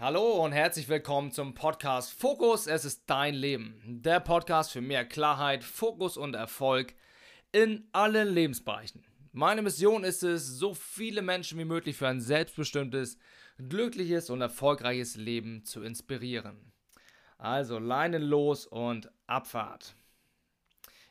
Hallo 0.00 0.44
und 0.44 0.50
herzlich 0.50 0.88
willkommen 0.88 1.30
zum 1.30 1.54
Podcast 1.54 2.12
Fokus, 2.12 2.66
es 2.66 2.84
ist 2.84 3.04
dein 3.06 3.32
Leben. 3.32 3.80
Der 3.86 4.18
Podcast 4.18 4.72
für 4.72 4.80
mehr 4.80 5.04
Klarheit, 5.04 5.62
Fokus 5.62 6.16
und 6.16 6.34
Erfolg 6.34 6.94
in 7.52 7.86
allen 7.92 8.26
Lebensbereichen. 8.26 9.04
Meine 9.30 9.62
Mission 9.62 10.02
ist 10.02 10.24
es, 10.24 10.48
so 10.48 10.74
viele 10.74 11.22
Menschen 11.22 11.60
wie 11.60 11.64
möglich 11.64 11.96
für 11.96 12.08
ein 12.08 12.20
selbstbestimmtes, 12.20 13.18
glückliches 13.68 14.30
und 14.30 14.40
erfolgreiches 14.40 15.14
Leben 15.14 15.64
zu 15.64 15.80
inspirieren. 15.84 16.72
Also 17.38 17.78
Leinen 17.78 18.22
los 18.22 18.66
und 18.66 19.12
Abfahrt. 19.28 19.94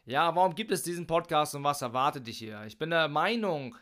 Ja, 0.03 0.35
warum 0.35 0.55
gibt 0.55 0.73
es 0.73 0.83
diesen 0.83 1.07
Podcast 1.07 1.55
und 1.55 1.63
was 1.63 1.81
erwartet 1.81 2.27
dich 2.27 2.37
hier? 2.37 2.65
Ich 2.65 2.77
bin 2.77 2.89
der 2.89 3.07
Meinung, 3.07 3.77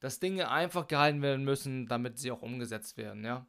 dass 0.00 0.18
Dinge 0.18 0.50
einfach 0.50 0.88
gehalten 0.88 1.20
werden 1.20 1.44
müssen, 1.44 1.86
damit 1.88 2.18
sie 2.18 2.30
auch 2.30 2.40
umgesetzt 2.40 2.96
werden, 2.96 3.22
ja. 3.22 3.46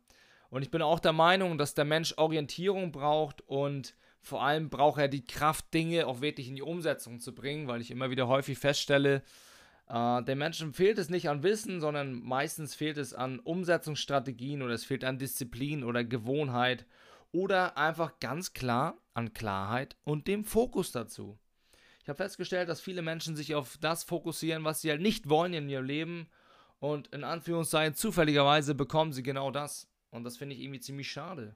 Und 0.51 0.61
ich 0.61 0.69
bin 0.69 0.81
auch 0.81 0.99
der 0.99 1.13
Meinung, 1.13 1.57
dass 1.57 1.73
der 1.73 1.85
Mensch 1.85 2.13
Orientierung 2.17 2.91
braucht 2.91 3.41
und 3.47 3.95
vor 4.19 4.43
allem 4.43 4.69
braucht 4.69 4.99
er 4.99 5.07
die 5.07 5.25
Kraft, 5.25 5.73
Dinge 5.73 6.05
auch 6.05 6.21
wirklich 6.21 6.47
in 6.49 6.55
die 6.55 6.61
Umsetzung 6.61 7.19
zu 7.19 7.33
bringen, 7.33 7.67
weil 7.67 7.81
ich 7.81 7.89
immer 7.89 8.11
wieder 8.11 8.27
häufig 8.27 8.59
feststelle, 8.59 9.23
äh, 9.87 10.23
den 10.23 10.37
Menschen 10.37 10.73
fehlt 10.73 10.97
es 10.97 11.09
nicht 11.09 11.29
an 11.29 11.41
Wissen, 11.41 11.79
sondern 11.79 12.21
meistens 12.21 12.75
fehlt 12.75 12.97
es 12.97 13.13
an 13.13 13.39
Umsetzungsstrategien 13.39 14.61
oder 14.61 14.73
es 14.73 14.83
fehlt 14.83 15.05
an 15.05 15.17
Disziplin 15.17 15.85
oder 15.85 16.03
Gewohnheit 16.03 16.85
oder 17.31 17.77
einfach 17.77 18.19
ganz 18.19 18.51
klar 18.51 18.97
an 19.13 19.33
Klarheit 19.33 19.95
und 20.03 20.27
dem 20.27 20.43
Fokus 20.43 20.91
dazu. 20.91 21.39
Ich 22.03 22.09
habe 22.09 22.17
festgestellt, 22.17 22.67
dass 22.67 22.81
viele 22.81 23.01
Menschen 23.01 23.37
sich 23.37 23.55
auf 23.55 23.77
das 23.79 24.03
fokussieren, 24.03 24.65
was 24.65 24.81
sie 24.81 24.89
halt 24.89 25.01
nicht 25.01 25.29
wollen 25.29 25.53
in 25.53 25.69
ihrem 25.69 25.85
Leben 25.85 26.29
und 26.79 27.07
in 27.07 27.23
Anführungszeichen 27.23 27.95
zufälligerweise 27.95 28.75
bekommen 28.75 29.13
sie 29.13 29.23
genau 29.23 29.49
das. 29.49 29.90
Und 30.11 30.23
das 30.23 30.37
finde 30.37 30.55
ich 30.55 30.61
irgendwie 30.61 30.79
ziemlich 30.79 31.09
schade. 31.11 31.55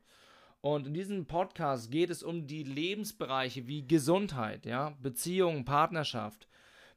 Und 0.61 0.87
in 0.87 0.93
diesem 0.93 1.27
Podcast 1.27 1.91
geht 1.91 2.09
es 2.09 2.23
um 2.23 2.47
die 2.47 2.63
Lebensbereiche 2.63 3.67
wie 3.67 3.87
Gesundheit, 3.87 4.65
ja, 4.65 4.97
Beziehungen, 5.01 5.63
Partnerschaft, 5.63 6.47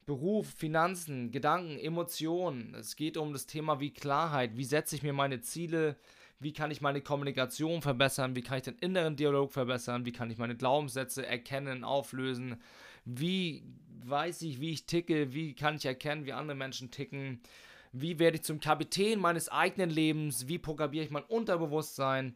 Beruf, 0.06 0.48
Finanzen, 0.48 1.30
Gedanken, 1.32 1.78
Emotionen. 1.78 2.74
Es 2.74 2.96
geht 2.96 3.18
um 3.18 3.34
das 3.34 3.44
Thema 3.44 3.78
wie 3.78 3.92
Klarheit, 3.92 4.56
wie 4.56 4.64
setze 4.64 4.96
ich 4.96 5.02
mir 5.02 5.12
meine 5.12 5.42
Ziele, 5.42 5.96
wie 6.40 6.54
kann 6.54 6.70
ich 6.70 6.80
meine 6.80 7.02
Kommunikation 7.02 7.82
verbessern, 7.82 8.34
wie 8.34 8.42
kann 8.42 8.56
ich 8.56 8.64
den 8.64 8.78
inneren 8.78 9.16
Dialog 9.16 9.52
verbessern, 9.52 10.06
wie 10.06 10.12
kann 10.12 10.30
ich 10.30 10.38
meine 10.38 10.56
Glaubenssätze 10.56 11.26
erkennen, 11.26 11.84
auflösen, 11.84 12.56
wie 13.04 13.64
weiß 14.04 14.42
ich, 14.42 14.60
wie 14.60 14.70
ich 14.70 14.86
ticke, 14.86 15.34
wie 15.34 15.54
kann 15.54 15.76
ich 15.76 15.84
erkennen, 15.84 16.24
wie 16.24 16.32
andere 16.32 16.56
Menschen 16.56 16.90
ticken, 16.90 17.40
wie 17.92 18.18
werde 18.18 18.36
ich 18.36 18.42
zum 18.44 18.60
Kapitän 18.60 19.20
meines 19.20 19.48
eigenen 19.48 19.90
Lebens, 19.90 20.48
wie 20.48 20.58
programmiere 20.58 21.04
ich 21.04 21.10
mein 21.10 21.24
Unterbewusstsein 21.24 22.34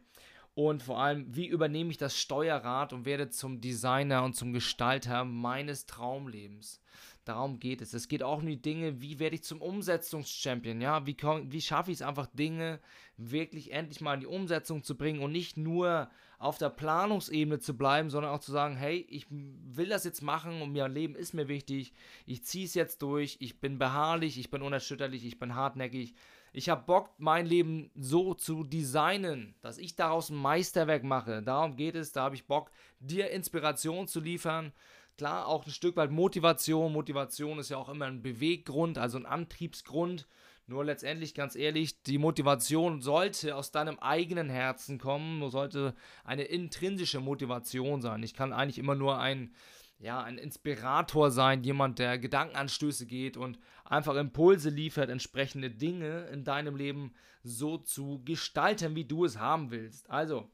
und 0.55 0.83
vor 0.83 0.99
allem, 0.99 1.25
wie 1.35 1.47
übernehme 1.47 1.91
ich 1.91 1.97
das 1.97 2.17
Steuerrad 2.17 2.93
und 2.93 3.05
werde 3.05 3.29
zum 3.29 3.59
Designer 3.59 4.23
und 4.23 4.35
zum 4.35 4.53
Gestalter 4.53 5.25
meines 5.25 5.85
Traumlebens. 5.85 6.79
Darum 7.25 7.59
geht 7.59 7.81
es. 7.81 7.93
Es 7.93 8.07
geht 8.07 8.21
auch 8.21 8.39
um 8.39 8.45
die 8.45 8.61
Dinge, 8.61 9.01
wie 9.01 9.17
werde 9.17 9.35
ich 9.35 9.43
zum 9.43 9.61
Umsetzungschampion, 9.61 10.81
ja, 10.81 11.05
wie, 11.07 11.15
wie 11.15 11.61
schaffe 11.61 11.91
ich 11.91 11.97
es 11.97 12.01
einfach, 12.01 12.27
Dinge 12.27 12.79
wirklich 13.17 13.71
endlich 13.71 14.01
mal 14.01 14.15
in 14.15 14.19
die 14.21 14.27
Umsetzung 14.27 14.83
zu 14.83 14.97
bringen 14.97 15.21
und 15.21 15.31
nicht 15.31 15.55
nur 15.55 16.09
auf 16.39 16.57
der 16.57 16.69
Planungsebene 16.69 17.59
zu 17.59 17.77
bleiben, 17.77 18.09
sondern 18.09 18.31
auch 18.33 18.39
zu 18.39 18.51
sagen, 18.51 18.75
hey, 18.75 19.05
ich 19.09 19.27
will 19.29 19.89
das 19.89 20.03
jetzt 20.03 20.21
machen 20.21 20.61
und 20.61 20.73
mein 20.73 20.91
Leben 20.91 21.15
ist 21.15 21.33
mir 21.33 21.47
wichtig, 21.47 21.93
ich 22.25 22.43
ziehe 22.43 22.65
es 22.65 22.73
jetzt 22.73 23.01
durch, 23.01 23.37
ich 23.39 23.59
bin 23.59 23.77
beharrlich, 23.77 24.37
ich 24.37 24.51
bin 24.51 24.61
unerschütterlich, 24.61 25.25
ich 25.25 25.39
bin 25.39 25.55
hartnäckig. 25.55 26.13
Ich 26.55 26.69
habe 26.69 26.83
Bock, 26.85 27.09
mein 27.17 27.47
Leben 27.47 27.89
so 27.95 28.35
zu 28.35 28.63
designen, 28.63 29.55
dass 29.61 29.79
ich 29.79 29.95
daraus 29.95 30.29
ein 30.29 30.35
Meisterwerk 30.35 31.03
mache. 31.03 31.41
Darum 31.41 31.75
geht 31.75 31.95
es, 31.95 32.11
da 32.11 32.23
habe 32.23 32.35
ich 32.35 32.45
Bock, 32.45 32.69
dir 32.99 33.31
Inspiration 33.31 34.07
zu 34.07 34.19
liefern. 34.19 34.71
Klar, 35.17 35.47
auch 35.47 35.65
ein 35.65 35.71
Stück 35.71 35.95
weit 35.95 36.11
Motivation. 36.11 36.93
Motivation 36.93 37.57
ist 37.57 37.69
ja 37.69 37.77
auch 37.77 37.89
immer 37.89 38.05
ein 38.05 38.21
Beweggrund, 38.21 38.99
also 38.99 39.17
ein 39.17 39.25
Antriebsgrund. 39.25 40.27
Nur 40.65 40.85
letztendlich, 40.85 41.33
ganz 41.33 41.55
ehrlich, 41.55 42.03
die 42.03 42.17
Motivation 42.17 43.01
sollte 43.01 43.55
aus 43.55 43.71
deinem 43.71 43.99
eigenen 43.99 44.49
Herzen 44.49 44.97
kommen, 44.97 45.49
sollte 45.49 45.93
eine 46.23 46.43
intrinsische 46.43 47.19
Motivation 47.19 48.01
sein. 48.01 48.23
Ich 48.23 48.33
kann 48.33 48.53
eigentlich 48.53 48.77
immer 48.77 48.95
nur 48.95 49.19
ein, 49.19 49.53
ja, 49.99 50.21
ein 50.21 50.37
Inspirator 50.37 51.31
sein, 51.31 51.63
jemand, 51.63 51.99
der 51.99 52.17
Gedankenanstöße 52.17 53.05
geht 53.05 53.35
und 53.35 53.59
einfach 53.83 54.15
Impulse 54.15 54.69
liefert, 54.69 55.09
entsprechende 55.09 55.69
Dinge 55.69 56.27
in 56.27 56.45
deinem 56.45 56.77
Leben 56.77 57.13
so 57.43 57.77
zu 57.77 58.21
gestalten, 58.23 58.95
wie 58.95 59.05
du 59.05 59.25
es 59.25 59.37
haben 59.37 59.69
willst. 59.69 60.09
Also, 60.09 60.49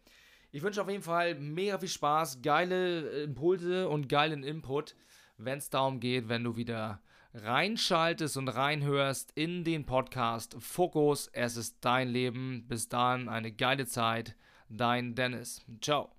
ich 0.51 0.63
wünsche 0.63 0.81
auf 0.81 0.89
jeden 0.89 1.03
Fall 1.03 1.35
mega 1.35 1.77
viel 1.77 1.87
Spaß, 1.87 2.41
geile 2.41 3.23
Impulse 3.23 3.87
und 3.87 4.09
geilen 4.09 4.43
Input, 4.43 4.95
wenn 5.37 5.59
es 5.59 5.69
darum 5.69 5.99
geht, 5.99 6.29
wenn 6.29 6.43
du 6.43 6.55
wieder 6.55 6.99
reinschaltest 7.33 8.37
und 8.37 8.47
reinhörst 8.47 9.31
in 9.35 9.63
den 9.63 9.85
Podcast 9.85 10.55
Fokus, 10.59 11.29
es 11.31 11.57
ist 11.57 11.77
dein 11.81 12.09
Leben. 12.09 12.65
Bis 12.67 12.89
dahin 12.89 13.29
eine 13.29 13.51
geile 13.51 13.85
Zeit. 13.85 14.35
Dein 14.69 15.15
Dennis. 15.15 15.63
Ciao. 15.81 16.11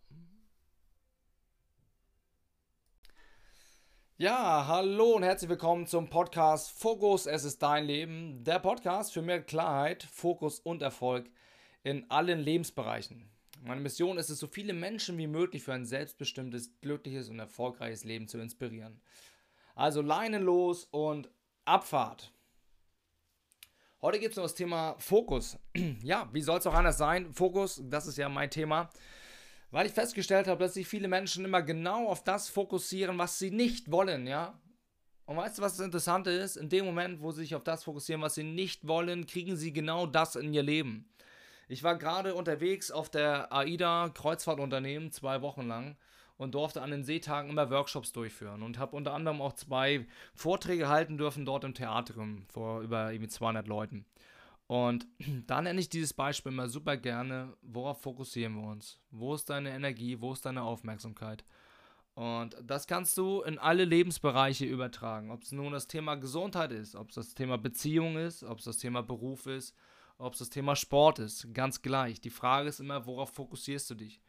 Ja, 4.19 4.67
hallo 4.67 5.17
und 5.17 5.23
herzlich 5.23 5.49
willkommen 5.49 5.87
zum 5.87 6.11
Podcast 6.11 6.71
Fokus, 6.73 7.25
es 7.25 7.45
ist 7.45 7.63
dein 7.63 7.87
Leben. 7.87 8.45
Der 8.45 8.59
Podcast 8.59 9.15
für 9.15 9.23
mehr 9.23 9.43
Klarheit, 9.43 10.03
Fokus 10.03 10.61
und 10.61 10.83
Erfolg 10.83 11.31
in 11.85 12.11
allen 12.11 12.41
Lebensbereichen. 12.41 13.31
Meine 13.63 13.81
Mission 13.81 14.19
ist 14.19 14.29
es, 14.29 14.39
so 14.39 14.47
viele 14.47 14.75
Menschen 14.75 15.17
wie 15.17 15.27
möglich 15.27 15.63
für 15.63 15.73
ein 15.73 15.87
selbstbestimmtes, 15.87 16.81
glückliches 16.83 17.31
und 17.31 17.39
erfolgreiches 17.39 18.05
Leben 18.05 18.29
zu 18.29 18.39
inspirieren. 18.39 19.01
Also 19.75 20.03
Leinen 20.03 20.43
los 20.43 20.85
und 20.91 21.31
Abfahrt. 21.65 22.33
Heute 24.03 24.19
geht 24.19 24.33
es 24.33 24.39
um 24.39 24.45
das 24.45 24.55
Thema 24.55 24.97
Fokus. 24.99 25.59
Ja, 26.03 26.29
wie 26.33 26.41
soll 26.41 26.59
es 26.59 26.67
auch 26.67 26.75
anders 26.75 26.99
sein? 26.99 27.33
Fokus, 27.33 27.83
das 27.85 28.07
ist 28.07 28.17
ja 28.17 28.29
mein 28.29 28.51
Thema. 28.51 28.89
Weil 29.71 29.87
ich 29.87 29.93
festgestellt 29.93 30.49
habe, 30.49 30.65
dass 30.65 30.75
sich 30.75 30.89
viele 30.89 31.07
Menschen 31.07 31.45
immer 31.45 31.63
genau 31.63 32.09
auf 32.09 32.25
das 32.25 32.49
fokussieren, 32.49 33.19
was 33.19 33.39
sie 33.39 33.51
nicht 33.51 33.91
wollen, 33.91 34.27
ja. 34.27 34.59
Und 35.27 35.37
weißt 35.37 35.59
du, 35.59 35.63
was 35.63 35.77
das 35.77 35.85
Interessante 35.85 36.31
ist? 36.31 36.57
In 36.57 36.69
dem 36.69 36.87
Moment, 36.87 37.23
wo 37.23 37.31
sie 37.31 37.43
sich 37.43 37.55
auf 37.55 37.63
das 37.63 37.85
fokussieren, 37.85 38.23
was 38.23 38.35
sie 38.35 38.43
nicht 38.43 38.89
wollen, 38.89 39.27
kriegen 39.27 39.57
sie 39.57 39.73
genau 39.73 40.07
das 40.07 40.35
in 40.35 40.53
ihr 40.53 40.63
Leben. 40.65 41.09
Ich 41.69 41.85
war 41.85 41.97
gerade 41.97 42.35
unterwegs 42.35 42.91
auf 42.91 43.11
der 43.11 43.53
AIDA 43.53 44.09
Kreuzfahrtunternehmen 44.09 45.13
zwei 45.13 45.41
Wochen 45.41 45.69
lang 45.69 45.97
und 46.41 46.55
durfte 46.55 46.81
an 46.81 46.91
den 46.91 47.05
Seetagen 47.05 47.51
immer 47.51 47.69
Workshops 47.69 48.13
durchführen 48.13 48.63
und 48.63 48.79
habe 48.79 48.97
unter 48.97 49.13
anderem 49.13 49.43
auch 49.43 49.53
zwei 49.53 50.07
Vorträge 50.35 50.89
halten 50.89 51.19
dürfen 51.19 51.45
dort 51.45 51.65
im 51.65 51.75
Theatrium 51.75 52.47
vor 52.49 52.81
über 52.81 53.13
irgendwie 53.13 53.29
200 53.29 53.69
Leuten. 53.69 54.07
Und 54.67 55.07
da 55.47 55.61
nenne 55.61 55.79
ich 55.79 55.91
dieses 55.91 56.15
Beispiel 56.15 56.51
immer 56.51 56.71
super 56.71 56.97
gerne, 56.97 57.53
worauf 57.61 58.01
fokussieren 58.01 58.55
wir 58.55 58.69
uns? 58.69 58.99
Wo 59.11 59.35
ist 59.35 59.51
deine 59.51 59.69
Energie? 59.69 60.19
Wo 60.23 60.33
ist 60.33 60.47
deine 60.47 60.63
Aufmerksamkeit? 60.63 61.45
Und 62.15 62.57
das 62.63 62.87
kannst 62.87 63.19
du 63.19 63.43
in 63.43 63.59
alle 63.59 63.85
Lebensbereiche 63.85 64.65
übertragen. 64.65 65.31
Ob 65.31 65.43
es 65.43 65.53
nun 65.53 65.75
das 65.75 65.89
Thema 65.89 66.15
Gesundheit 66.15 66.73
ist, 66.73 66.97
ob 66.97 67.11
es 67.11 67.17
das 67.17 67.35
Thema 67.35 67.59
Beziehung 67.59 68.17
ist, 68.17 68.45
ob 68.45 68.61
es 68.61 68.65
das 68.65 68.79
Thema 68.79 69.03
Beruf 69.03 69.45
ist, 69.45 69.75
ob 70.17 70.33
es 70.33 70.39
das 70.39 70.49
Thema 70.49 70.75
Sport 70.75 71.19
ist. 71.19 71.53
Ganz 71.53 71.83
gleich. 71.83 72.19
Die 72.19 72.31
Frage 72.31 72.71
ist 72.71 72.81
immer, 72.81 73.05
worauf 73.05 73.31
fokussierst 73.35 73.91
du 73.91 73.95
dich? 73.95 74.23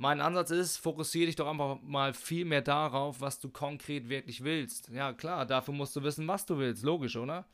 Mein 0.00 0.20
Ansatz 0.20 0.52
ist, 0.52 0.76
fokussiere 0.76 1.26
dich 1.26 1.34
doch 1.34 1.48
einfach 1.48 1.80
mal 1.82 2.14
viel 2.14 2.44
mehr 2.44 2.62
darauf, 2.62 3.20
was 3.20 3.40
du 3.40 3.50
konkret 3.50 4.08
wirklich 4.08 4.44
willst. 4.44 4.88
Ja, 4.90 5.12
klar, 5.12 5.44
dafür 5.44 5.74
musst 5.74 5.96
du 5.96 6.04
wissen, 6.04 6.28
was 6.28 6.46
du 6.46 6.56
willst. 6.56 6.84
Logisch, 6.84 7.16
oder? 7.16 7.48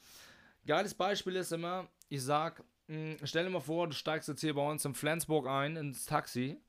Geiles 0.66 0.92
Beispiel 0.92 1.36
ist 1.36 1.52
immer, 1.52 1.88
ich 2.10 2.22
sag, 2.22 2.62
hm, 2.88 3.16
stell 3.24 3.44
dir 3.44 3.50
mal 3.50 3.60
vor, 3.60 3.88
du 3.88 3.94
steigst 3.94 4.28
jetzt 4.28 4.42
hier 4.42 4.54
bei 4.54 4.70
uns 4.70 4.84
in 4.84 4.94
Flensburg 4.94 5.46
ein, 5.46 5.76
ins 5.76 6.04
Taxi. 6.04 6.60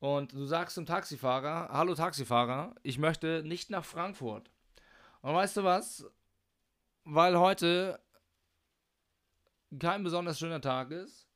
Und 0.00 0.34
du 0.34 0.44
sagst 0.44 0.74
zum 0.74 0.84
Taxifahrer, 0.84 1.70
hallo 1.72 1.94
Taxifahrer, 1.94 2.74
ich 2.82 2.98
möchte 2.98 3.42
nicht 3.42 3.70
nach 3.70 3.86
Frankfurt. 3.86 4.50
Und 5.22 5.32
weißt 5.32 5.56
du 5.56 5.64
was? 5.64 6.04
Weil 7.04 7.38
heute 7.38 7.98
kein 9.78 10.04
besonders 10.04 10.38
schöner 10.38 10.60
Tag 10.60 10.90
ist, 10.90 11.26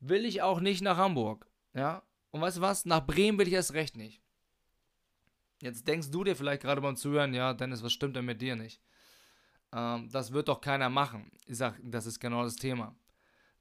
will 0.00 0.24
ich 0.24 0.40
auch 0.40 0.60
nicht 0.60 0.80
nach 0.80 0.96
Hamburg. 0.96 1.46
Ja, 1.74 2.02
und 2.30 2.40
weißt 2.40 2.58
du 2.58 2.60
was? 2.60 2.84
Nach 2.84 3.04
Bremen 3.04 3.38
will 3.38 3.48
ich 3.48 3.54
erst 3.54 3.74
recht 3.74 3.96
nicht. 3.96 4.20
Jetzt 5.60 5.88
denkst 5.88 6.10
du 6.10 6.24
dir 6.24 6.36
vielleicht 6.36 6.62
gerade 6.62 6.80
beim 6.80 6.96
Zuhören, 6.96 7.34
ja, 7.34 7.52
Dennis, 7.52 7.82
was 7.82 7.92
stimmt 7.92 8.16
denn 8.16 8.24
mit 8.24 8.40
dir 8.40 8.54
nicht? 8.54 8.80
Ähm, 9.72 10.08
das 10.10 10.32
wird 10.32 10.48
doch 10.48 10.60
keiner 10.60 10.88
machen. 10.88 11.32
Ich 11.46 11.58
sag, 11.58 11.78
das 11.82 12.06
ist 12.06 12.20
genau 12.20 12.44
das 12.44 12.56
Thema. 12.56 12.94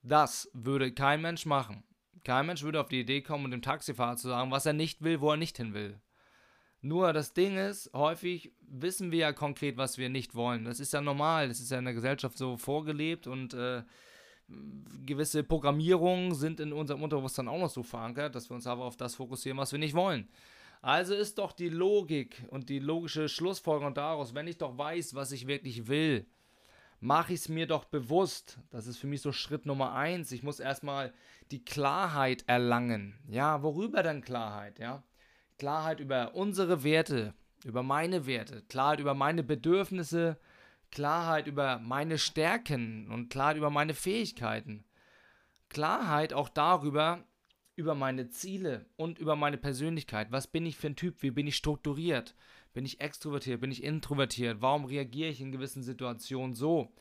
Das 0.03 0.49
würde 0.53 0.93
kein 0.93 1.21
Mensch 1.21 1.45
machen. 1.45 1.83
Kein 2.23 2.45
Mensch 2.45 2.61
würde 2.63 2.79
auf 2.79 2.89
die 2.89 2.99
Idee 2.99 3.21
kommen, 3.21 3.45
um 3.45 3.51
dem 3.51 3.61
Taxifahrer 3.61 4.17
zu 4.17 4.27
sagen, 4.27 4.51
was 4.51 4.65
er 4.65 4.73
nicht 4.73 5.01
will, 5.01 5.21
wo 5.21 5.31
er 5.31 5.37
nicht 5.37 5.57
hin 5.57 5.73
will. 5.73 5.99
Nur 6.81 7.11
das 7.13 7.33
Ding 7.33 7.57
ist, 7.57 7.89
häufig 7.93 8.53
wissen 8.61 9.11
wir 9.11 9.19
ja 9.19 9.33
konkret, 9.33 9.77
was 9.77 9.97
wir 9.97 10.09
nicht 10.09 10.35
wollen. 10.35 10.65
Das 10.65 10.79
ist 10.79 10.93
ja 10.93 11.01
normal, 11.01 11.47
das 11.47 11.59
ist 11.59 11.71
ja 11.71 11.79
in 11.79 11.85
der 11.85 11.93
Gesellschaft 11.93 12.37
so 12.37 12.57
vorgelebt 12.57 13.25
und 13.27 13.53
äh, 13.53 13.83
gewisse 15.05 15.43
Programmierungen 15.43 16.33
sind 16.33 16.59
in 16.59 16.73
unserem 16.73 17.03
Unterbewusstsein 17.03 17.47
auch 17.47 17.59
noch 17.59 17.69
so 17.69 17.83
verankert, 17.83 18.35
dass 18.35 18.49
wir 18.49 18.55
uns 18.55 18.67
aber 18.67 18.85
auf 18.85 18.97
das 18.97 19.15
fokussieren, 19.15 19.57
was 19.57 19.71
wir 19.71 19.79
nicht 19.79 19.95
wollen. 19.95 20.27
Also 20.81 21.15
ist 21.15 21.37
doch 21.37 21.51
die 21.51 21.69
Logik 21.69 22.45
und 22.49 22.69
die 22.69 22.79
logische 22.79 23.29
Schlussfolgerung 23.29 23.93
daraus, 23.93 24.35
wenn 24.35 24.47
ich 24.47 24.57
doch 24.57 24.77
weiß, 24.77 25.15
was 25.15 25.31
ich 25.31 25.47
wirklich 25.47 25.87
will, 25.87 26.27
mache 26.99 27.33
ich 27.33 27.41
es 27.41 27.49
mir 27.49 27.67
doch 27.67 27.85
bewusst. 27.85 28.59
Das 28.69 28.87
ist 28.87 28.97
für 28.97 29.07
mich 29.07 29.21
so 29.21 29.31
Schritt 29.31 29.65
Nummer 29.65 29.93
eins. 29.93 30.31
Ich 30.31 30.43
muss 30.43 30.59
erstmal 30.59 31.13
die 31.51 31.63
Klarheit 31.63 32.43
erlangen. 32.47 33.15
Ja, 33.27 33.63
worüber 33.63 34.03
denn 34.03 34.21
Klarheit? 34.21 34.79
Ja, 34.79 35.03
Klarheit 35.57 35.99
über 35.99 36.35
unsere 36.35 36.83
Werte, 36.83 37.33
über 37.63 37.83
meine 37.83 38.25
Werte, 38.27 38.63
Klarheit 38.69 38.99
über 38.99 39.13
meine 39.13 39.43
Bedürfnisse, 39.43 40.39
Klarheit 40.91 41.47
über 41.47 41.79
meine 41.79 42.17
Stärken 42.17 43.09
und 43.11 43.29
Klarheit 43.29 43.57
über 43.57 43.69
meine 43.69 43.93
Fähigkeiten. 43.93 44.85
Klarheit 45.69 46.33
auch 46.33 46.49
darüber, 46.49 47.23
über 47.75 47.93
meine 47.93 48.29
Ziele 48.29 48.85
und 48.95 49.19
über 49.19 49.35
meine 49.35 49.57
Persönlichkeit. 49.57 50.31
Was 50.31 50.47
bin 50.47 50.65
ich 50.65 50.77
für 50.77 50.87
ein 50.87 50.95
Typ? 50.95 51.21
Wie 51.21 51.31
bin 51.31 51.45
ich 51.45 51.55
strukturiert? 51.55 52.35
Bin 52.73 52.85
ich 52.85 53.01
extrovertiert? 53.01 53.61
Bin 53.61 53.71
ich 53.71 53.83
introvertiert? 53.83 54.61
Warum 54.61 54.85
reagiere 54.85 55.29
ich 55.29 55.41
in 55.41 55.51
gewissen 55.51 55.83
Situationen 55.83 56.55
so? 56.55 56.91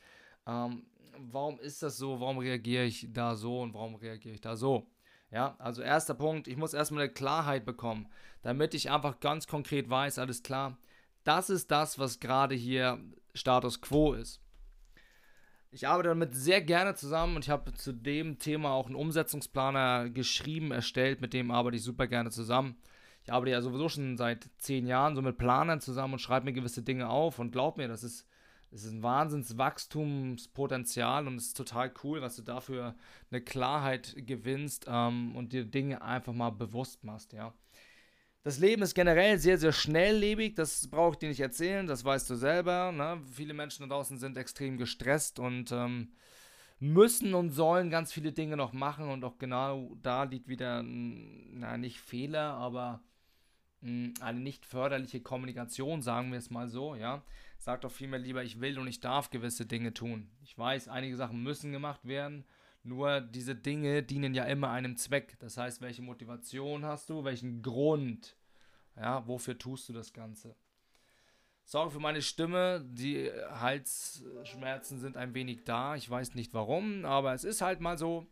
Ähm, 0.46 0.86
warum 1.18 1.58
ist 1.60 1.82
das 1.82 1.96
so? 1.96 2.20
Warum 2.20 2.38
reagiere 2.38 2.84
ich 2.84 3.08
da 3.10 3.36
so 3.36 3.60
und 3.60 3.72
warum 3.72 3.94
reagiere 3.94 4.34
ich 4.34 4.40
da 4.40 4.56
so? 4.56 4.86
Ja, 5.30 5.56
also 5.58 5.82
erster 5.82 6.14
Punkt, 6.14 6.46
ich 6.46 6.56
muss 6.56 6.74
erstmal 6.74 7.04
eine 7.04 7.12
Klarheit 7.12 7.64
bekommen, 7.64 8.08
damit 8.42 8.74
ich 8.74 8.90
einfach 8.90 9.18
ganz 9.18 9.46
konkret 9.46 9.90
weiß, 9.90 10.18
alles 10.18 10.42
klar, 10.42 10.78
das 11.26 11.50
ist 11.50 11.70
das, 11.70 11.98
was 11.98 12.20
gerade 12.20 12.54
hier 12.54 12.98
Status 13.34 13.80
quo 13.80 14.12
ist. 14.12 14.40
Ich 15.70 15.88
arbeite 15.88 16.10
damit 16.10 16.34
sehr 16.34 16.60
gerne 16.62 16.94
zusammen 16.94 17.36
und 17.36 17.44
ich 17.44 17.50
habe 17.50 17.74
zu 17.74 17.92
dem 17.92 18.38
Thema 18.38 18.70
auch 18.70 18.86
einen 18.86 18.94
Umsetzungsplaner 18.94 20.08
geschrieben, 20.08 20.70
erstellt, 20.70 21.20
mit 21.20 21.34
dem 21.34 21.50
arbeite 21.50 21.76
ich 21.76 21.82
super 21.82 22.06
gerne 22.06 22.30
zusammen. 22.30 22.76
Ich 23.24 23.32
arbeite 23.32 23.50
ja 23.50 23.60
sowieso 23.60 23.88
schon 23.88 24.16
seit 24.16 24.48
zehn 24.58 24.86
Jahren 24.86 25.16
so 25.16 25.22
mit 25.22 25.36
Planern 25.36 25.80
zusammen 25.80 26.12
und 26.14 26.20
schreibe 26.20 26.44
mir 26.46 26.52
gewisse 26.52 26.82
Dinge 26.82 27.10
auf 27.10 27.40
und 27.40 27.50
glaub 27.50 27.76
mir, 27.76 27.88
das 27.88 28.04
ist, 28.04 28.24
das 28.70 28.84
ist 28.84 28.92
ein 28.92 29.02
Wahnsinnswachstumspotenzial 29.02 31.26
und 31.26 31.34
es 31.36 31.48
ist 31.48 31.56
total 31.56 31.92
cool, 32.04 32.22
was 32.22 32.36
du 32.36 32.42
dafür 32.42 32.94
eine 33.30 33.40
Klarheit 33.40 34.14
gewinnst 34.16 34.86
ähm, 34.88 35.34
und 35.34 35.52
dir 35.52 35.64
Dinge 35.64 36.02
einfach 36.02 36.32
mal 36.32 36.50
bewusst 36.50 37.02
machst, 37.02 37.32
ja. 37.32 37.52
Das 38.46 38.60
Leben 38.60 38.82
ist 38.82 38.94
generell 38.94 39.40
sehr, 39.40 39.58
sehr 39.58 39.72
schnelllebig, 39.72 40.54
das 40.54 40.86
brauche 40.86 41.14
ich 41.14 41.18
dir 41.18 41.28
nicht 41.28 41.40
erzählen, 41.40 41.84
das 41.84 42.04
weißt 42.04 42.30
du 42.30 42.36
selber. 42.36 42.92
Ne? 42.92 43.20
Viele 43.34 43.54
Menschen 43.54 43.82
da 43.82 43.96
draußen 43.96 44.18
sind 44.18 44.36
extrem 44.36 44.78
gestresst 44.78 45.40
und 45.40 45.72
ähm, 45.72 46.12
müssen 46.78 47.34
und 47.34 47.50
sollen 47.50 47.90
ganz 47.90 48.12
viele 48.12 48.30
Dinge 48.30 48.56
noch 48.56 48.72
machen 48.72 49.08
und 49.08 49.24
auch 49.24 49.38
genau 49.38 49.96
da 50.00 50.22
liegt 50.22 50.46
wieder, 50.46 50.84
na 50.84 51.76
nicht 51.76 51.98
Fehler, 51.98 52.52
aber 52.52 53.02
mh, 53.80 54.12
eine 54.20 54.38
nicht 54.38 54.64
förderliche 54.64 55.20
Kommunikation, 55.20 56.00
sagen 56.00 56.30
wir 56.30 56.38
es 56.38 56.48
mal 56.48 56.68
so, 56.68 56.94
ja. 56.94 57.24
Sagt 57.58 57.82
doch 57.82 57.90
vielmehr 57.90 58.20
lieber, 58.20 58.44
ich 58.44 58.60
will 58.60 58.78
und 58.78 58.86
ich 58.86 59.00
darf 59.00 59.30
gewisse 59.30 59.66
Dinge 59.66 59.92
tun. 59.92 60.30
Ich 60.44 60.56
weiß, 60.56 60.86
einige 60.86 61.16
Sachen 61.16 61.42
müssen 61.42 61.72
gemacht 61.72 62.06
werden 62.06 62.44
nur 62.86 63.20
diese 63.20 63.54
Dinge 63.54 64.02
dienen 64.02 64.34
ja 64.34 64.44
immer 64.44 64.70
einem 64.70 64.96
Zweck. 64.96 65.38
Das 65.38 65.56
heißt, 65.56 65.80
welche 65.80 66.02
Motivation 66.02 66.84
hast 66.84 67.10
du, 67.10 67.24
welchen 67.24 67.62
Grund? 67.62 68.36
Ja, 68.96 69.26
wofür 69.26 69.58
tust 69.58 69.88
du 69.88 69.92
das 69.92 70.12
Ganze? 70.12 70.54
Sorge 71.64 71.90
für 71.90 72.00
meine 72.00 72.22
Stimme. 72.22 72.84
Die 72.88 73.30
Halsschmerzen 73.50 75.00
sind 75.00 75.16
ein 75.16 75.34
wenig 75.34 75.64
da. 75.64 75.96
Ich 75.96 76.08
weiß 76.08 76.34
nicht 76.34 76.54
warum, 76.54 77.04
aber 77.04 77.34
es 77.34 77.42
ist 77.42 77.60
halt 77.60 77.80
mal 77.80 77.98
so. 77.98 78.26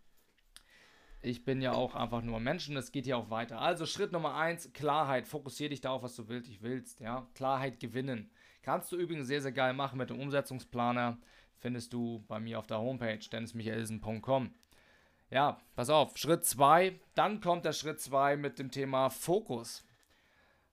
Ich 1.20 1.44
bin 1.44 1.60
ja 1.60 1.72
auch 1.72 1.94
einfach 1.94 2.22
nur 2.22 2.36
ein 2.36 2.44
Mensch 2.44 2.68
und 2.68 2.76
es 2.76 2.92
geht 2.92 3.06
ja 3.06 3.16
auch 3.16 3.30
weiter. 3.30 3.60
Also 3.60 3.86
Schritt 3.86 4.12
Nummer 4.12 4.36
eins, 4.36 4.72
Klarheit. 4.72 5.26
Fokussiere 5.26 5.70
dich 5.70 5.80
darauf, 5.80 6.02
was 6.02 6.14
du 6.14 6.28
willst. 6.28 6.62
willst. 6.62 7.00
Ja? 7.00 7.26
Klarheit 7.34 7.80
gewinnen. 7.80 8.30
Kannst 8.62 8.92
du 8.92 8.96
übrigens 8.96 9.26
sehr, 9.26 9.42
sehr 9.42 9.52
geil 9.52 9.72
machen 9.72 9.98
mit 9.98 10.10
dem 10.10 10.20
Umsetzungsplaner 10.20 11.18
findest 11.58 11.92
du 11.92 12.24
bei 12.28 12.40
mir 12.40 12.58
auf 12.58 12.66
der 12.66 12.78
Homepage 12.80 13.18
dennismichelsen.com. 13.18 14.54
Ja, 15.30 15.60
pass 15.74 15.90
auf, 15.90 16.16
Schritt 16.16 16.44
2, 16.44 16.98
dann 17.14 17.40
kommt 17.40 17.64
der 17.64 17.72
Schritt 17.72 18.00
2 18.00 18.36
mit 18.36 18.58
dem 18.58 18.70
Thema 18.70 19.10
Fokus. 19.10 19.84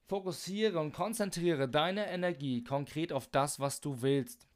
Fokussiere 0.07 0.79
und 0.79 0.91
konzentriere 0.91 1.69
deine 1.69 2.07
Energie 2.09 2.63
konkret 2.63 3.13
auf 3.13 3.27
das, 3.27 3.59
was 3.59 3.79
du 3.79 4.01
willst 4.01 4.47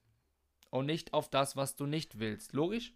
und 0.70 0.86
nicht 0.86 1.14
auf 1.14 1.30
das, 1.30 1.56
was 1.56 1.76
du 1.76 1.86
nicht 1.86 2.20
willst. 2.20 2.54
Logisch? 2.54 2.94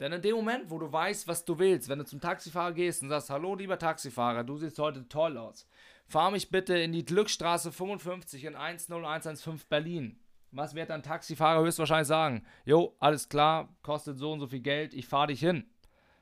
Denn 0.00 0.12
in 0.12 0.22
dem 0.22 0.34
Moment, 0.34 0.70
wo 0.70 0.78
du 0.78 0.90
weißt, 0.90 1.28
was 1.28 1.44
du 1.44 1.58
willst, 1.58 1.88
wenn 1.88 2.00
du 2.00 2.04
zum 2.04 2.20
Taxifahrer 2.20 2.72
gehst 2.72 3.02
und 3.02 3.10
sagst, 3.10 3.30
hallo 3.30 3.54
lieber 3.54 3.78
Taxifahrer, 3.78 4.42
du 4.42 4.56
siehst 4.56 4.78
heute 4.80 5.08
toll 5.08 5.38
aus, 5.38 5.68
fahr 6.06 6.32
mich 6.32 6.50
bitte 6.50 6.76
in 6.76 6.92
die 6.92 7.04
Glückstraße 7.04 7.70
55 7.70 8.44
in 8.44 8.54
10115 8.54 9.68
Berlin. 9.68 10.18
Was 10.56 10.76
wird 10.76 10.92
ein 10.92 11.02
Taxifahrer 11.02 11.64
höchstwahrscheinlich 11.64 12.06
sagen? 12.06 12.44
Jo, 12.64 12.94
alles 13.00 13.28
klar, 13.28 13.74
kostet 13.82 14.18
so 14.18 14.32
und 14.32 14.38
so 14.38 14.46
viel 14.46 14.60
Geld, 14.60 14.94
ich 14.94 15.08
fahre 15.08 15.26
dich 15.26 15.40
hin. 15.40 15.68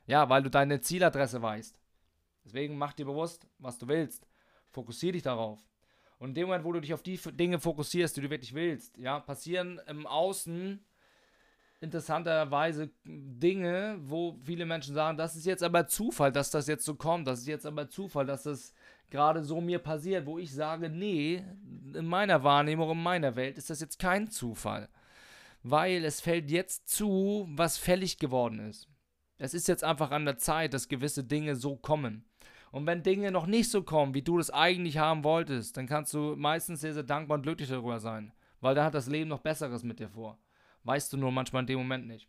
Ja, 0.07 0.31
weil 0.31 0.43
du 0.43 0.49
deine 0.49 0.81
Zieladresse 0.81 1.43
weißt. 1.43 1.79
Deswegen 2.43 2.79
mach 2.79 2.95
dir 2.95 3.05
bewusst, 3.05 3.47
was 3.59 3.77
du 3.77 3.89
willst. 3.89 4.27
Fokussier 4.71 5.13
dich 5.13 5.23
darauf. 5.23 5.61
Und 6.19 6.31
in 6.31 6.35
dem 6.35 6.47
Moment, 6.47 6.65
wo 6.65 6.73
du 6.73 6.81
dich 6.81 6.95
auf 6.95 7.03
die 7.03 7.19
Dinge 7.19 7.59
fokussierst, 7.59 8.17
die 8.17 8.23
du 8.23 8.31
wirklich 8.31 8.55
willst, 8.55 8.97
ja, 8.97 9.21
passieren 9.21 9.79
im 9.87 10.07
Außen 10.07 10.83
interessanterweise 11.83 12.91
Dinge, 13.05 13.99
wo 14.01 14.39
viele 14.43 14.65
Menschen 14.65 14.95
sagen, 14.95 15.19
das 15.19 15.37
ist 15.37 15.45
jetzt 15.45 15.63
aber 15.63 15.89
Zufall, 15.89 16.33
dass 16.33 16.51
das 16.51 16.69
jetzt 16.69 16.87
so 16.87 16.95
kommt, 16.95 17.27
das 17.27 17.41
ist 17.41 17.49
jetzt 17.49 17.67
aber 17.67 17.91
Zufall, 17.91 18.25
dass 18.25 18.45
das 18.45 18.73
gerade 19.13 19.45
so 19.45 19.61
mir 19.61 19.79
passiert, 19.79 20.27
wo 20.27 20.39
ich 20.39 20.53
sage, 20.53 20.89
nee, 20.89 21.45
in 21.95 22.07
meiner 22.07 22.43
Wahrnehmung, 22.43 22.91
in 22.91 23.03
meiner 23.03 23.37
Welt 23.37 23.59
ist 23.59 23.71
das 23.71 23.81
jetzt 23.81 23.99
kein 23.99 24.31
Zufall. 24.31 24.89
Weil 25.63 26.05
es 26.05 26.21
fällt 26.21 26.51
jetzt 26.51 26.89
zu, 26.89 27.47
was 27.51 27.77
fällig 27.79 28.19
geworden 28.19 28.59
ist. 28.59 28.89
Es 29.39 29.55
ist 29.55 29.69
jetzt 29.69 29.85
einfach 29.85 30.11
an 30.11 30.25
der 30.25 30.39
Zeit, 30.39 30.73
dass 30.73 30.89
gewisse 30.89 31.23
Dinge 31.23 31.57
so 31.57 31.77
kommen. 31.77 32.25
Und 32.73 32.87
wenn 32.87 33.03
Dinge 33.03 33.31
noch 33.31 33.47
nicht 33.47 33.71
so 33.71 33.83
kommen, 33.83 34.15
wie 34.15 34.23
du 34.23 34.39
das 34.39 34.51
eigentlich 34.51 34.97
haben 34.97 35.25
wolltest, 35.25 35.77
dann 35.77 35.87
kannst 35.87 36.15
du 36.15 36.35
meistens 36.37 36.81
sehr, 36.81 36.95
sehr 36.95 37.03
dankbar 37.03 37.37
und 37.37 37.43
glücklich 37.43 37.69
darüber 37.69 38.01
sein. 38.01 38.33
Weil 38.61 38.75
da 38.75 38.85
hat 38.85 38.95
das 38.95 39.09
Leben 39.09 39.29
noch 39.29 39.41
Besseres 39.41 39.83
mit 39.83 40.01
dir 40.01 40.09
vor. 40.09 40.39
Weißt 40.85 41.13
du 41.13 41.19
nur 41.19 41.31
manchmal 41.31 41.65
in 41.65 41.67
dem 41.67 41.79
Moment 41.79 42.07
nicht. 42.07 42.29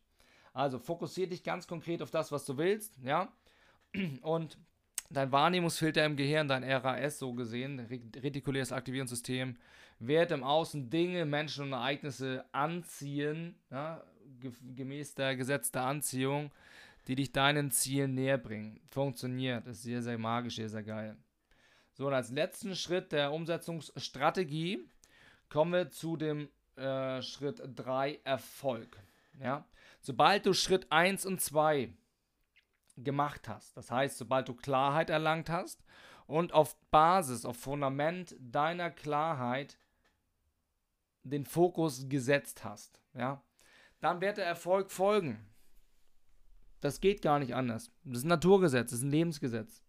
Also 0.51 0.79
fokussiere 0.79 1.29
dich 1.29 1.43
ganz 1.43 1.65
konkret 1.65 2.01
auf 2.01 2.11
das, 2.11 2.31
was 2.31 2.45
du 2.45 2.57
willst, 2.57 2.99
ja. 3.03 3.31
Und 4.21 4.57
dein 5.13 5.31
Wahrnehmungsfilter 5.31 6.05
im 6.05 6.15
Gehirn, 6.15 6.47
dein 6.47 6.63
RAS 6.63 7.19
so 7.19 7.33
gesehen, 7.33 7.79
retikuläres 7.79 8.71
Aktivierungssystem, 8.71 9.57
wird 9.99 10.31
im 10.31 10.43
Außen 10.43 10.89
Dinge, 10.89 11.25
Menschen 11.25 11.65
und 11.65 11.73
Ereignisse 11.73 12.45
anziehen, 12.51 13.55
ja, 13.71 14.03
gemäß 14.75 15.15
der 15.15 15.35
Gesetz 15.35 15.71
der 15.71 15.83
Anziehung, 15.83 16.51
die 17.07 17.15
dich 17.15 17.31
deinen 17.31 17.71
Zielen 17.71 18.15
näher 18.15 18.37
bringen. 18.37 18.79
Funktioniert, 18.89 19.67
ist 19.67 19.83
sehr, 19.83 20.01
sehr 20.01 20.17
magisch, 20.17 20.55
sehr, 20.55 20.69
sehr 20.69 20.83
geil. 20.83 21.17
So, 21.93 22.07
und 22.07 22.13
als 22.13 22.31
letzten 22.31 22.75
Schritt 22.75 23.11
der 23.11 23.31
Umsetzungsstrategie 23.31 24.89
kommen 25.49 25.73
wir 25.73 25.89
zu 25.89 26.17
dem 26.17 26.49
äh, 26.75 27.21
Schritt 27.21 27.61
3, 27.75 28.19
Erfolg. 28.23 28.97
Ja? 29.39 29.67
Sobald 30.01 30.45
du 30.45 30.53
Schritt 30.53 30.91
1 30.91 31.25
und 31.25 31.39
2 31.39 31.93
gemacht 32.97 33.47
hast. 33.47 33.75
Das 33.75 33.91
heißt, 33.91 34.17
sobald 34.17 34.47
du 34.47 34.53
Klarheit 34.53 35.09
erlangt 35.09 35.49
hast 35.49 35.83
und 36.27 36.53
auf 36.53 36.75
Basis, 36.91 37.45
auf 37.45 37.57
Fundament 37.57 38.35
deiner 38.39 38.91
Klarheit 38.91 39.77
den 41.23 41.45
Fokus 41.45 42.07
gesetzt 42.09 42.63
hast, 42.63 43.01
ja, 43.13 43.41
dann 43.99 44.21
wird 44.21 44.37
der 44.37 44.45
Erfolg 44.45 44.91
folgen. 44.91 45.45
Das 46.81 46.99
geht 46.99 47.21
gar 47.21 47.39
nicht 47.39 47.55
anders. 47.55 47.91
Das 48.03 48.19
ist 48.19 48.25
ein 48.25 48.29
Naturgesetz, 48.29 48.91
das 48.91 48.99
ist 48.99 49.05
ein 49.05 49.11
Lebensgesetz. 49.11 49.83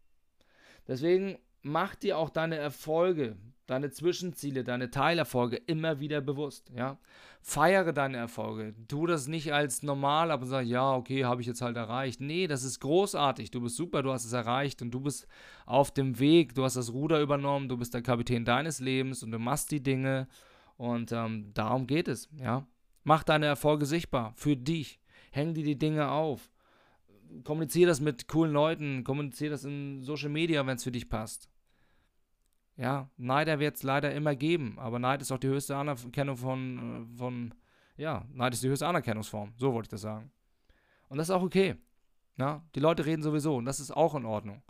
Deswegen 0.86 1.38
mach 1.64 1.94
dir 1.96 2.18
auch 2.18 2.30
deine 2.30 2.56
Erfolge, 2.56 3.36
deine 3.66 3.90
Zwischenziele, 3.90 4.62
deine 4.62 4.90
Teilerfolge 4.90 5.56
immer 5.56 5.98
wieder 5.98 6.20
bewusst, 6.20 6.70
ja. 6.76 6.98
Feiere 7.40 7.92
deine 7.92 8.16
Erfolge. 8.16 8.74
Tu 8.88 9.06
das 9.06 9.26
nicht 9.26 9.52
als 9.52 9.82
normal, 9.82 10.30
aber 10.30 10.46
sag, 10.46 10.64
ja, 10.64 10.94
okay, 10.94 11.24
habe 11.24 11.42
ich 11.42 11.46
jetzt 11.46 11.60
halt 11.60 11.76
erreicht. 11.76 12.20
Nee, 12.20 12.46
das 12.46 12.64
ist 12.64 12.80
großartig. 12.80 13.50
Du 13.50 13.60
bist 13.60 13.76
super, 13.76 14.02
du 14.02 14.12
hast 14.12 14.24
es 14.24 14.32
erreicht 14.32 14.80
und 14.80 14.92
du 14.92 15.00
bist 15.00 15.26
auf 15.66 15.92
dem 15.92 16.18
Weg, 16.18 16.54
du 16.54 16.64
hast 16.64 16.76
das 16.76 16.92
Ruder 16.92 17.20
übernommen, 17.20 17.68
du 17.68 17.76
bist 17.76 17.92
der 17.92 18.00
Kapitän 18.00 18.46
deines 18.46 18.80
Lebens 18.80 19.22
und 19.22 19.30
du 19.30 19.38
machst 19.38 19.70
die 19.72 19.82
Dinge 19.82 20.26
und 20.78 21.12
ähm, 21.12 21.50
darum 21.52 21.86
geht 21.86 22.08
es, 22.08 22.28
ja. 22.38 22.66
Mach 23.02 23.22
deine 23.22 23.44
Erfolge 23.46 23.84
sichtbar 23.84 24.32
für 24.36 24.56
dich. 24.56 24.98
Häng 25.30 25.52
dir 25.52 25.64
die 25.64 25.78
Dinge 25.78 26.10
auf. 26.10 26.50
Kommuniziere 27.42 27.88
das 27.88 28.00
mit 28.00 28.28
coolen 28.28 28.52
Leuten, 28.52 29.04
kommuniziere 29.04 29.50
das 29.50 29.64
in 29.64 30.02
Social 30.02 30.30
Media, 30.30 30.66
wenn 30.66 30.76
es 30.76 30.84
für 30.84 30.92
dich 30.92 31.10
passt. 31.10 31.50
Ja, 32.76 33.08
Neider 33.16 33.60
wird 33.60 33.76
es 33.76 33.82
leider 33.82 34.12
immer 34.12 34.34
geben, 34.34 34.78
aber 34.78 34.98
Neid 34.98 35.22
ist 35.22 35.30
auch 35.30 35.38
die 35.38 35.48
höchste 35.48 35.76
Anerkennung 35.76 36.36
von, 36.36 37.08
äh, 37.12 37.18
von, 37.18 37.54
ja, 37.96 38.26
Neid 38.32 38.54
ist 38.54 38.62
die 38.64 38.68
höchste 38.68 38.86
Anerkennungsform, 38.86 39.52
so 39.56 39.72
wollte 39.72 39.86
ich 39.86 39.90
das 39.90 40.00
sagen. 40.00 40.32
Und 41.08 41.18
das 41.18 41.28
ist 41.28 41.34
auch 41.34 41.42
okay. 41.42 41.76
Ja? 42.36 42.62
Die 42.74 42.80
Leute 42.80 43.06
reden 43.06 43.22
sowieso 43.22 43.56
und 43.56 43.64
das 43.64 43.78
ist 43.78 43.92
auch 43.92 44.14
in 44.14 44.24
Ordnung. 44.24 44.62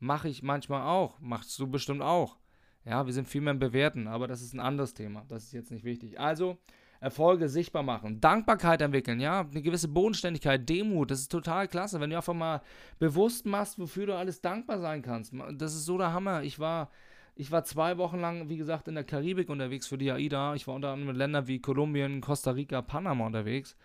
Mache 0.00 0.28
ich 0.28 0.42
manchmal 0.42 0.82
auch, 0.82 1.20
machst 1.20 1.56
du 1.58 1.68
bestimmt 1.68 2.02
auch. 2.02 2.38
Ja, 2.84 3.06
wir 3.06 3.12
sind 3.12 3.28
viel 3.28 3.40
mehr 3.40 3.52
im 3.52 3.60
Bewerten, 3.60 4.08
aber 4.08 4.26
das 4.26 4.42
ist 4.42 4.54
ein 4.54 4.60
anderes 4.60 4.92
Thema. 4.94 5.24
Das 5.28 5.44
ist 5.44 5.52
jetzt 5.52 5.70
nicht 5.70 5.84
wichtig. 5.84 6.18
Also, 6.18 6.58
Erfolge 7.02 7.48
sichtbar 7.48 7.82
machen, 7.82 8.20
Dankbarkeit 8.20 8.80
entwickeln, 8.80 9.18
ja, 9.18 9.40
eine 9.40 9.60
gewisse 9.60 9.88
Bodenständigkeit, 9.88 10.68
Demut, 10.68 11.10
das 11.10 11.18
ist 11.20 11.32
total 11.32 11.66
klasse, 11.66 12.00
wenn 12.00 12.10
du 12.10 12.16
einfach 12.16 12.32
mal 12.32 12.62
bewusst 13.00 13.44
machst, 13.44 13.76
wofür 13.80 14.06
du 14.06 14.16
alles 14.16 14.40
dankbar 14.40 14.78
sein 14.78 15.02
kannst. 15.02 15.32
Das 15.54 15.74
ist 15.74 15.84
so 15.84 15.98
der 15.98 16.12
Hammer. 16.12 16.44
Ich 16.44 16.60
war, 16.60 16.90
ich 17.34 17.50
war 17.50 17.64
zwei 17.64 17.98
Wochen 17.98 18.20
lang, 18.20 18.48
wie 18.48 18.56
gesagt, 18.56 18.88
in 18.88 18.94
der 18.94 19.04
Karibik 19.04 19.48
unterwegs 19.48 19.86
für 19.86 19.98
die 19.98 20.10
AIDA. 20.10 20.54
Ich 20.54 20.66
war 20.66 20.74
unter 20.74 20.90
anderem 20.90 21.10
in 21.10 21.16
Ländern 21.16 21.46
wie 21.46 21.60
Kolumbien, 21.60 22.20
Costa 22.20 22.50
Rica, 22.50 22.82
Panama 22.82 23.26
unterwegs. 23.26 23.76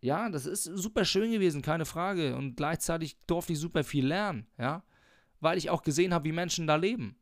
Ja, 0.00 0.28
das 0.28 0.46
ist 0.46 0.64
super 0.64 1.04
schön 1.04 1.32
gewesen, 1.32 1.62
keine 1.62 1.84
Frage. 1.84 2.36
Und 2.36 2.56
gleichzeitig 2.56 3.16
durfte 3.26 3.52
ich 3.52 3.58
super 3.58 3.84
viel 3.84 4.06
lernen, 4.06 4.46
ja, 4.58 4.82
weil 5.40 5.58
ich 5.58 5.70
auch 5.70 5.82
gesehen 5.82 6.14
habe, 6.14 6.24
wie 6.24 6.32
Menschen 6.32 6.66
da 6.66 6.76
leben. 6.76 7.16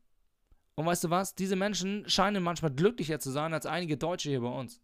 Und 0.75 0.85
weißt 0.85 1.03
du 1.03 1.09
was? 1.09 1.35
Diese 1.35 1.55
Menschen 1.55 2.07
scheinen 2.09 2.43
manchmal 2.43 2.71
glücklicher 2.71 3.19
zu 3.19 3.29
sein 3.31 3.53
als 3.53 3.65
einige 3.65 3.97
Deutsche 3.97 4.29
hier 4.29 4.41
bei 4.41 4.47
uns. 4.47 4.81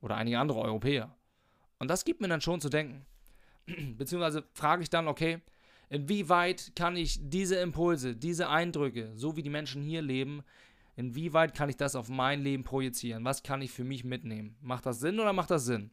Oder 0.00 0.16
einige 0.16 0.38
andere 0.38 0.60
Europäer. 0.60 1.14
Und 1.78 1.88
das 1.88 2.04
gibt 2.04 2.20
mir 2.20 2.28
dann 2.28 2.40
schon 2.40 2.60
zu 2.60 2.68
denken. 2.68 3.06
Beziehungsweise 3.96 4.44
frage 4.52 4.82
ich 4.82 4.90
dann, 4.90 5.08
okay, 5.08 5.40
inwieweit 5.90 6.72
kann 6.74 6.96
ich 6.96 7.18
diese 7.20 7.56
Impulse, 7.56 8.16
diese 8.16 8.48
Eindrücke, 8.48 9.12
so 9.14 9.36
wie 9.36 9.42
die 9.42 9.50
Menschen 9.50 9.82
hier 9.82 10.00
leben, 10.00 10.42
inwieweit 10.96 11.54
kann 11.54 11.68
ich 11.68 11.76
das 11.76 11.94
auf 11.94 12.08
mein 12.08 12.42
Leben 12.42 12.64
projizieren? 12.64 13.24
Was 13.24 13.42
kann 13.42 13.60
ich 13.60 13.70
für 13.70 13.84
mich 13.84 14.04
mitnehmen? 14.04 14.56
Macht 14.62 14.86
das 14.86 15.00
Sinn 15.00 15.20
oder 15.20 15.34
macht 15.34 15.50
das 15.50 15.66
Sinn? 15.66 15.90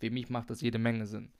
Für 0.00 0.10
mich 0.10 0.28
macht 0.30 0.50
das 0.50 0.60
jede 0.60 0.78
Menge 0.78 1.06
Sinn. 1.06 1.30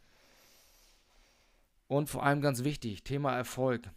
Und 1.89 2.09
vor 2.09 2.23
allem 2.23 2.41
ganz 2.41 2.65
wichtig, 2.65 3.03
Thema 3.03 3.35
Erfolg. 3.35 3.91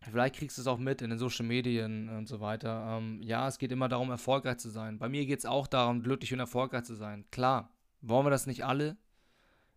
Vielleicht 0.00 0.36
kriegst 0.36 0.56
du 0.56 0.62
es 0.62 0.66
auch 0.66 0.78
mit 0.78 1.02
in 1.02 1.10
den 1.10 1.18
Social 1.18 1.46
Medien 1.46 2.08
und 2.08 2.28
so 2.28 2.40
weiter. 2.40 2.98
Ähm, 2.98 3.22
ja, 3.22 3.48
es 3.48 3.58
geht 3.58 3.72
immer 3.72 3.88
darum, 3.88 4.10
erfolgreich 4.10 4.58
zu 4.58 4.68
sein. 4.68 4.98
Bei 4.98 5.08
mir 5.08 5.26
geht 5.26 5.40
es 5.40 5.46
auch 5.46 5.66
darum, 5.66 6.02
glücklich 6.02 6.32
und 6.32 6.40
erfolgreich 6.40 6.84
zu 6.84 6.94
sein. 6.94 7.24
Klar, 7.30 7.70
wollen 8.02 8.26
wir 8.26 8.30
das 8.30 8.46
nicht 8.46 8.64
alle? 8.64 8.96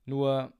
Nur, 0.05 0.53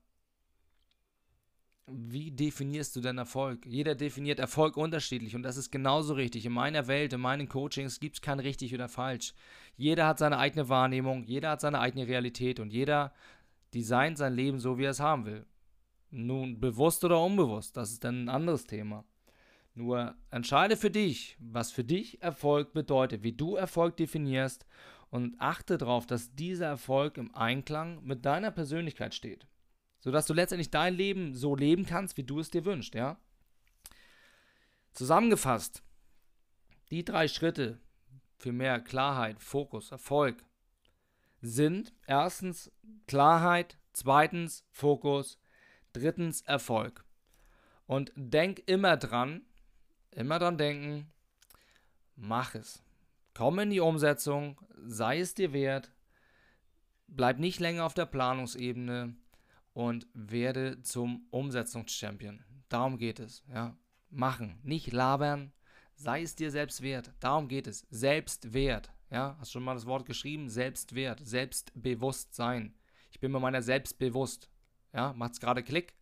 wie 1.91 2.31
definierst 2.31 2.96
du 2.96 3.01
denn 3.01 3.17
Erfolg? 3.17 3.65
Jeder 3.65 3.96
definiert 3.96 4.39
Erfolg 4.39 4.77
unterschiedlich 4.77 5.36
und 5.36 5.43
das 5.43 5.58
ist 5.58 5.72
genauso 5.72 6.13
richtig. 6.13 6.46
In 6.46 6.53
meiner 6.53 6.88
Welt, 6.88 7.13
in 7.13 7.22
meinen 7.22 7.50
Coachings 7.50 8.00
gibt 8.00 8.15
es 8.15 8.22
kein 8.22 8.39
richtig 8.39 8.74
oder 8.74 8.89
falsch. 8.89 9.34
Jeder 9.77 10.08
hat 10.08 10.19
seine 10.19 10.38
eigene 10.38 10.69
Wahrnehmung, 10.69 11.24
jeder 11.24 11.51
hat 11.51 11.62
seine 11.62 11.79
eigene 11.79 12.08
Realität 12.08 12.60
und 12.60 12.72
jeder 12.72 13.13
designt 13.74 14.17
sein 14.17 14.34
Leben 14.34 14.60
so, 14.60 14.77
wie 14.77 14.86
er 14.86 14.91
es 14.91 15.00
haben 15.00 15.25
will. 15.25 15.46
Nun, 16.12 16.60
bewusst 16.60 17.03
oder 17.03 17.24
unbewusst, 17.24 17.77
das 17.77 17.91
ist 17.91 18.03
dann 18.03 18.25
ein 18.25 18.29
anderes 18.29 18.65
Thema. 18.65 19.05
Nur 19.75 20.15
entscheide 20.31 20.75
für 20.75 20.89
dich, 20.89 21.38
was 21.39 21.72
für 21.72 21.84
dich 21.84 22.22
Erfolg 22.22 22.74
bedeutet, 22.74 23.24
wie 23.24 23.34
du 23.34 23.55
Erfolg 23.55 23.96
definierst 23.98 24.65
und 25.10 25.36
achte 25.39 25.77
darauf, 25.77 26.05
dass 26.05 26.34
dieser 26.36 26.67
Erfolg 26.67 27.17
im 27.17 27.34
Einklang 27.36 28.03
mit 28.03 28.25
deiner 28.25 28.51
Persönlichkeit 28.51 29.13
steht. 29.13 29.48
Sodass 30.00 30.25
du 30.25 30.34
letztendlich 30.34 30.72
dein 30.72 30.96
Leben 30.96 31.36
so 31.36 31.56
leben 31.56 31.86
kannst, 31.86 32.18
wie 32.18 32.24
du 32.24 32.39
es 32.39 32.50
dir 32.50 32.65
wünschst, 32.65 32.96
ja? 32.96 33.20
Zusammengefasst, 34.94 35.84
die 36.91 37.03
drei 37.03 37.27
Schritte 37.27 37.79
für 38.38 38.51
mehr 38.51 38.79
Klarheit, 38.79 39.41
Fokus, 39.41 39.91
Erfolg 39.91 40.44
sind 41.41 41.94
erstens 42.08 42.72
Klarheit, 43.08 43.77
zweitens 43.94 44.65
Fokus, 44.72 45.39
drittens 45.94 46.41
Erfolg. 46.41 47.06
Und 47.86 48.12
denk 48.15 48.60
immer 48.68 48.98
dran, 48.98 49.41
immer 50.12 50.39
dran 50.39 50.58
denken, 50.58 51.12
mach 52.15 52.56
es. 52.56 52.84
Komm 53.34 53.60
in 53.60 53.70
die 53.70 53.79
Umsetzung, 53.79 54.60
sei 54.86 55.20
es 55.20 55.34
dir 55.34 55.53
wert, 55.53 55.91
bleib 57.08 57.39
nicht 57.39 57.60
länger 57.60 57.86
auf 57.86 57.94
der 57.94 58.06
Planungsebene 58.06 59.15
und 59.74 60.08
werde 60.14 60.82
zum 60.82 61.28
Umsetzungschampion. 61.32 62.44
Darum 62.70 62.98
geht 62.98 63.20
es, 63.20 63.44
ja. 63.54 63.78
Machen, 64.12 64.60
nicht 64.64 64.92
labern, 64.92 65.52
sei 65.96 66.24
es 66.24 66.36
dir 66.36 66.50
selbst 66.50 66.82
wert. 66.82 67.14
Darum 67.20 67.48
geht 67.48 67.68
es. 67.68 67.86
Selbstwert, 67.90 68.92
ja. 69.12 69.36
Hast 69.40 69.52
schon 69.52 69.64
mal 69.64 69.76
das 69.76 69.86
Wort 69.86 70.06
geschrieben? 70.06 70.50
Selbstwert, 70.50 71.20
Selbstbewusstsein. 71.24 72.74
Ich 73.12 73.20
bin 73.20 73.32
mir 73.32 73.40
meiner 73.40 73.62
selbst 73.62 73.98
bewusst. 74.00 74.50
Ja, 74.94 75.14
macht's 75.14 75.40
gerade 75.40 75.64
Klick. 75.64 75.96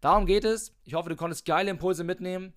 Darum 0.00 0.26
geht 0.26 0.44
es. 0.44 0.74
Ich 0.84 0.94
hoffe, 0.94 1.10
du 1.10 1.16
konntest 1.16 1.44
geile 1.44 1.70
Impulse 1.70 2.04
mitnehmen. 2.04 2.54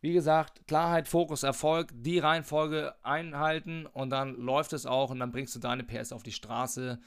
Wie 0.00 0.12
gesagt, 0.12 0.66
Klarheit, 0.66 1.08
Fokus, 1.08 1.42
Erfolg, 1.42 1.92
die 1.92 2.18
Reihenfolge 2.18 2.94
einhalten 3.04 3.84
und 3.86 4.10
dann 4.10 4.34
läuft 4.34 4.72
es 4.72 4.86
auch 4.86 5.10
und 5.10 5.18
dann 5.18 5.30
bringst 5.30 5.54
du 5.54 5.58
deine 5.58 5.84
PS 5.84 6.12
auf 6.12 6.22
die 6.22 6.32
Straße. 6.32 7.00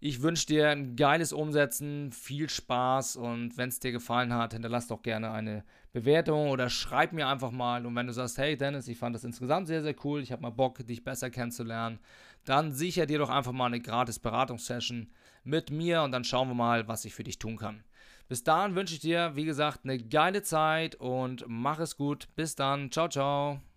Ich 0.00 0.22
wünsche 0.22 0.46
dir 0.46 0.70
ein 0.70 0.94
geiles 0.94 1.32
Umsetzen, 1.32 2.12
viel 2.12 2.48
Spaß 2.48 3.16
und 3.16 3.56
wenn 3.56 3.68
es 3.68 3.80
dir 3.80 3.90
gefallen 3.90 4.32
hat, 4.32 4.52
hinterlass 4.52 4.86
doch 4.86 5.02
gerne 5.02 5.32
eine 5.32 5.64
Bewertung 5.92 6.50
oder 6.50 6.68
schreib 6.70 7.12
mir 7.12 7.26
einfach 7.26 7.50
mal. 7.50 7.84
Und 7.84 7.96
wenn 7.96 8.06
du 8.06 8.12
sagst, 8.12 8.38
hey 8.38 8.56
Dennis, 8.56 8.86
ich 8.86 8.96
fand 8.96 9.16
das 9.16 9.24
insgesamt 9.24 9.66
sehr, 9.66 9.82
sehr 9.82 9.96
cool, 10.04 10.22
ich 10.22 10.30
habe 10.30 10.42
mal 10.42 10.50
Bock, 10.50 10.86
dich 10.86 11.02
besser 11.02 11.30
kennenzulernen, 11.30 11.98
dann 12.44 12.70
sicher 12.70 13.06
dir 13.06 13.18
doch 13.18 13.30
einfach 13.30 13.50
mal 13.50 13.66
eine 13.66 13.80
gratis 13.80 14.20
Beratungssession 14.20 15.10
mit 15.42 15.72
mir 15.72 16.02
und 16.02 16.12
dann 16.12 16.22
schauen 16.22 16.48
wir 16.48 16.54
mal, 16.54 16.86
was 16.86 17.04
ich 17.04 17.14
für 17.14 17.24
dich 17.24 17.40
tun 17.40 17.56
kann. 17.56 17.82
Bis 18.28 18.44
dahin 18.44 18.76
wünsche 18.76 18.94
ich 18.94 19.00
dir, 19.00 19.32
wie 19.34 19.46
gesagt, 19.46 19.80
eine 19.82 19.98
geile 19.98 20.42
Zeit 20.42 20.94
und 20.94 21.44
mach 21.48 21.80
es 21.80 21.96
gut. 21.96 22.28
Bis 22.36 22.54
dann. 22.54 22.92
Ciao, 22.92 23.08
ciao. 23.08 23.67